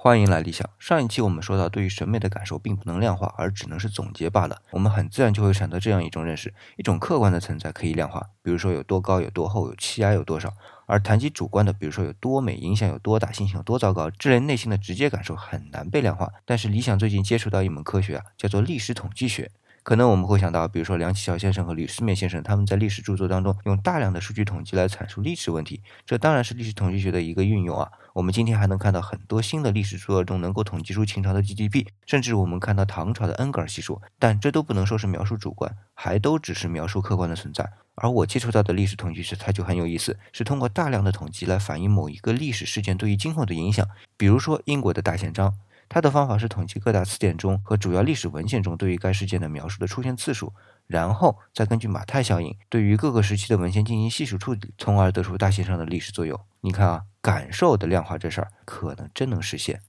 [0.00, 0.70] 欢迎来理想。
[0.78, 4.62] 上一期我们说到，对于审美的感受并不能量化，而只能是总结罢了。
[4.70, 10.50] 我们很自然就会产生这样一种认识：一种客观的存在可以量化，比如说有多高、有多厚、有气压有多少；
[10.86, 16.32] 而谈及主观的，比如说有多美、影响有多大、心情有多糟糕，这类内心的直接感受很难被量化。
[16.44, 19.50] 但是理想最近接触到一门科学啊，叫做历史统计学。
[19.88, 27.90] 可能我们会想到，比如说梁启超先生和吕思勉先生，他们在历史著作当中用大量的数据统计来阐述历史问题，这当然是历史统计学的一个运用啊。
[28.12, 37.72] 我们今天还能看到很多新的历史著作中能够统计出秦朝的 GDP，甚至我们看到唐朝的恩格尔系数，但这都不能说是描述主观，还都只是描述客观的存在。
[37.94, 43.88] 而我接触到的历史统计学，它就很有意思，是通过大量的统计来反映某一个历史事件对于今后的影响。
[44.18, 45.54] 比如说英国的大宪章。
[45.88, 50.52] 它的方法是统计各大词典中和主要历史文献中对于该事件的描述的出现次数，
[50.86, 56.38] 然后再根据马太效应对于各个时期的文献进行系数处理，从而得出大线上的历史作用。
[56.60, 59.80] 你看啊，感受的量化这事儿可能真能实现。